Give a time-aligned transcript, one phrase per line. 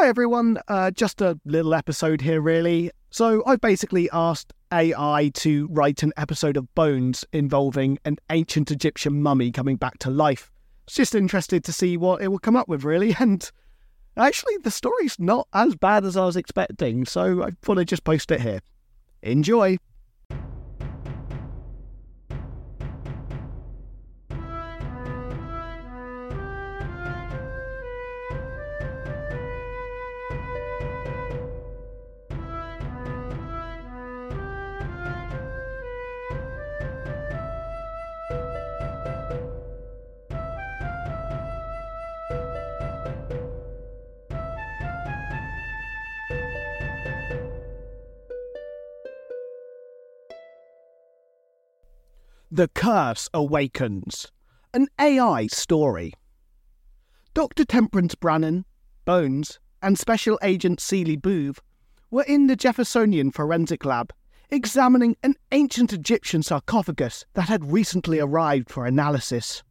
[0.00, 2.90] Hi everyone, uh, just a little episode here really.
[3.10, 9.20] So I basically asked AI to write an episode of Bones involving an ancient Egyptian
[9.20, 10.50] mummy coming back to life.
[10.86, 13.50] Just interested to see what it will come up with really, and
[14.16, 18.04] actually the story's not as bad as I was expecting, so I thought I'd just
[18.04, 18.60] post it here.
[19.22, 19.76] Enjoy!
[52.52, 54.32] The Curse Awakens,
[54.74, 56.14] an AI story.
[57.32, 57.64] Dr.
[57.64, 58.64] Temperance Brennan,
[59.04, 61.60] Bones, and Special Agent Seeley Booth
[62.10, 64.12] were in the Jeffersonian Forensic Lab
[64.50, 69.62] examining an ancient Egyptian sarcophagus that had recently arrived for analysis.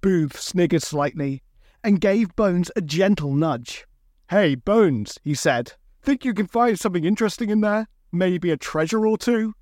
[0.00, 1.42] Booth sniggered slightly
[1.82, 3.84] and gave Bones a gentle nudge.
[4.30, 7.88] Hey, Bones, he said, think you can find something interesting in there?
[8.12, 9.54] Maybe a treasure or two?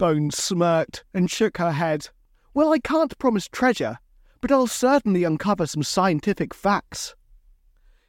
[0.00, 2.08] Bones smirked and shook her head.
[2.54, 3.98] Well, I can't promise treasure,
[4.40, 7.14] but I'll certainly uncover some scientific facts.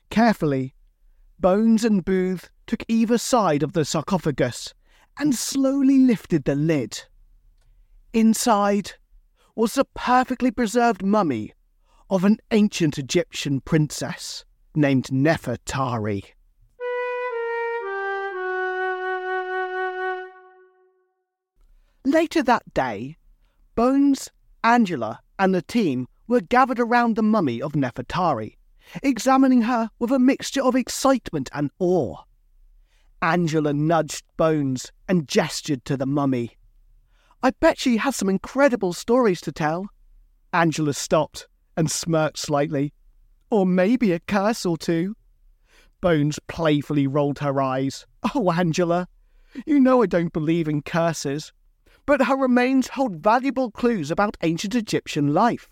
[0.09, 0.73] Carefully,
[1.37, 4.73] Bones and Booth took either side of the sarcophagus
[5.19, 7.03] and slowly lifted the lid.
[8.13, 8.93] Inside
[9.53, 11.51] was the perfectly preserved mummy
[12.09, 16.23] of an ancient Egyptian princess named Nefertari.
[22.03, 23.17] Later that day,
[23.75, 24.31] Bones,
[24.63, 28.57] Angela, and the team were gathered around the mummy of Nefertari,
[29.03, 32.17] examining her with a mixture of excitement and awe.
[33.21, 36.57] Angela nudged Bones and gestured to the mummy.
[37.43, 39.85] I bet she has some incredible stories to tell.
[40.51, 41.47] Angela stopped
[41.77, 42.93] and smirked slightly.
[43.51, 45.15] Or maybe a curse or two.
[46.01, 48.07] Bones playfully rolled her eyes.
[48.33, 49.07] Oh, Angela,
[49.67, 51.51] you know I don't believe in curses
[52.11, 55.69] but her remains hold valuable clues about ancient Egyptian life.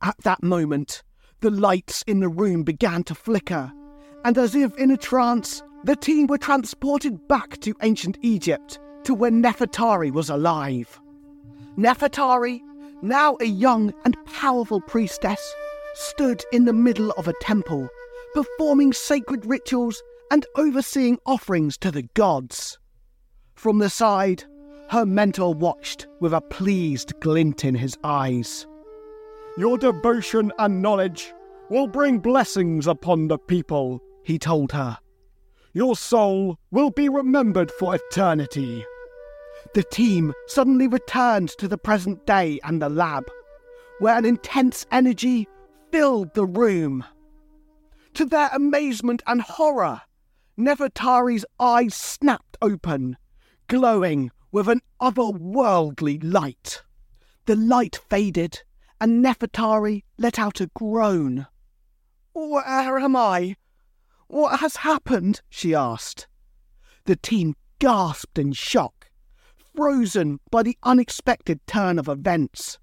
[0.00, 1.02] At that moment,
[1.40, 3.72] the lights in the room began to flicker,
[4.24, 9.12] and as if in a trance, the team were transported back to ancient Egypt to
[9.12, 11.00] when Nefertari was alive.
[11.76, 12.60] Nefertari,
[13.02, 15.42] now a young and powerful priestess,
[15.94, 17.88] stood in the middle of a temple,
[18.34, 20.00] performing sacred rituals
[20.30, 22.78] and overseeing offerings to the gods.
[23.56, 24.44] From the side,
[24.90, 28.66] her mentor watched with a pleased glint in his eyes.
[29.56, 31.32] Your devotion and knowledge
[31.70, 34.98] will bring blessings upon the people, he told her.
[35.72, 38.84] Your soul will be remembered for eternity.
[39.74, 43.24] The team suddenly returned to the present day and the lab,
[43.98, 45.48] where an intense energy
[45.90, 47.04] filled the room.
[48.14, 50.02] To their amazement and horror,
[50.58, 53.16] Nefertari's eyes snapped open,
[53.66, 56.84] glowing with an otherworldly light.
[57.46, 58.62] The light faded,
[59.00, 61.48] and Nefertari let out a groan.
[62.34, 63.56] Where am I?
[64.28, 65.42] What has happened?
[65.50, 66.28] she asked.
[67.04, 69.10] The team gasped in shock,
[69.74, 72.78] frozen by the unexpected turn of events.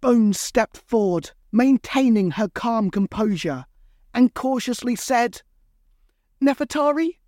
[0.00, 3.66] Bones stepped forward, maintaining her calm composure,
[4.14, 5.42] and cautiously said,
[6.40, 7.18] Nefertari,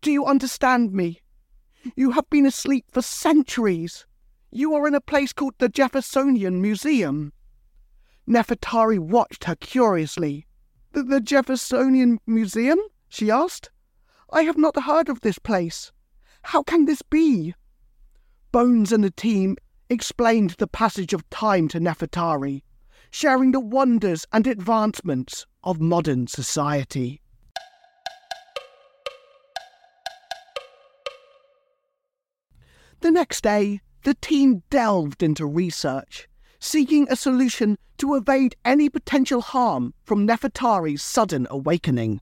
[0.00, 1.21] do you understand me?
[1.96, 4.06] You have been asleep for centuries.
[4.50, 7.32] You are in a place called the Jeffersonian Museum.
[8.28, 10.46] Nefertari watched her curiously.
[10.92, 12.78] The, the Jeffersonian Museum?
[13.08, 13.70] she asked.
[14.30, 15.90] I have not heard of this place.
[16.42, 17.54] How can this be?
[18.52, 19.56] Bones and the team
[19.88, 22.62] explained the passage of time to Nefertari,
[23.10, 27.21] sharing the wonders and advancements of modern society.
[33.02, 36.28] The next day, the team delved into research,
[36.60, 42.20] seeking a solution to evade any potential harm from Nefertari's sudden awakening.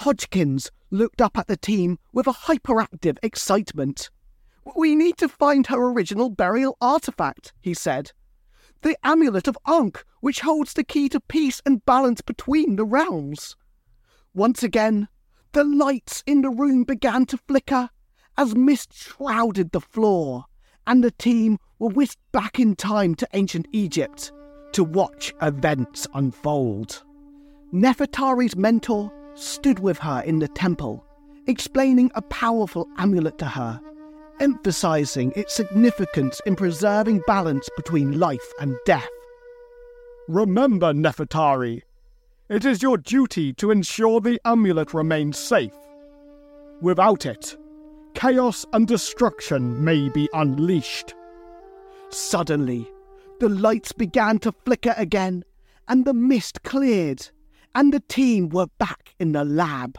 [0.00, 4.10] Hodgins looked up at the team with a hyperactive excitement.
[4.76, 8.12] We need to find her original burial artifact, he said.
[8.82, 13.56] The amulet of Ankh, which holds the key to peace and balance between the realms.
[14.34, 15.08] Once again,
[15.52, 17.88] the lights in the room began to flicker
[18.38, 20.44] as mist shrouded the floor,
[20.86, 24.32] and the team were whisked back in time to ancient Egypt
[24.72, 27.02] to watch events unfold.
[27.74, 31.04] Nefertari's mentor stood with her in the temple,
[31.46, 33.80] explaining a powerful amulet to her,
[34.40, 39.08] emphasizing its significance in preserving balance between life and death.
[40.28, 41.82] Remember, Nefertari,
[42.48, 45.74] it is your duty to ensure the amulet remains safe.
[46.80, 47.57] Without it,
[48.18, 51.14] chaos and destruction may be unleashed.
[52.10, 52.90] Suddenly,
[53.38, 55.44] the lights began to flicker again,
[55.86, 57.30] and the mist cleared,
[57.76, 59.96] and the team were back in the lab.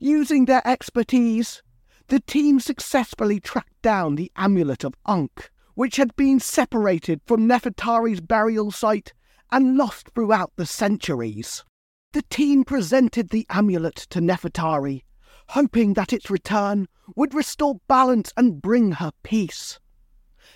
[0.00, 1.64] Using their expertise,
[2.06, 8.20] the team successfully tracked down the amulet of Ankh, which had been separated from Nefertari's
[8.20, 9.14] burial site
[9.50, 11.64] and lost throughout the centuries.
[12.12, 15.02] The team presented the amulet to Nefertari,
[15.50, 16.86] hoping that its return
[17.16, 19.80] would restore balance and bring her peace.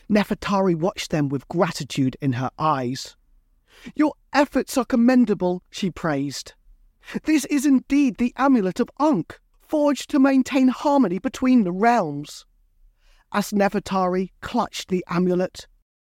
[0.09, 3.17] Nefertari watched them with gratitude in her eyes.
[3.97, 6.55] Your efforts are commendable, she praised.
[7.25, 12.47] This is indeed the amulet of Ankh, forged to maintain harmony between the realms.
[13.33, 15.67] As Nefertari clutched the amulet,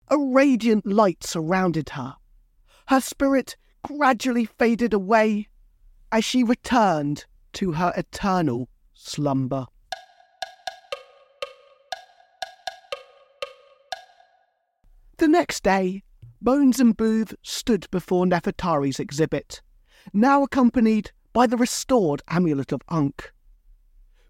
[0.07, 2.15] a radiant light surrounded her.
[2.89, 5.47] Her spirit gradually faded away
[6.11, 9.65] as she returned to her eternal slumber.
[15.17, 16.03] The next day,
[16.41, 19.61] Bones and Booth stood before Nefertari's exhibit,
[20.13, 23.31] now accompanied by the restored amulet of Ankh.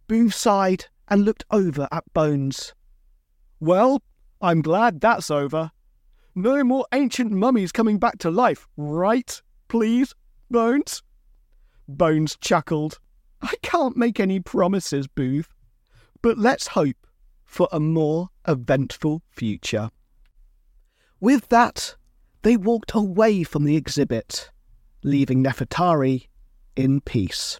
[0.08, 2.74] Booth sighed and looked over at Bones.
[3.60, 4.02] Well,
[4.42, 5.72] I'm glad that's over.
[6.36, 9.42] No more ancient mummies coming back to life, right?
[9.68, 10.14] Please,
[10.50, 11.04] Bones?
[11.88, 13.00] Bones chuckled.
[13.42, 15.54] I can't make any promises, Booth,
[16.22, 17.08] but let's hope
[17.46, 19.90] for a more eventful future.
[21.20, 21.96] With that,
[22.42, 24.52] they walked away from the exhibit,
[25.04, 26.28] leaving Nefertari
[26.76, 27.60] in peace.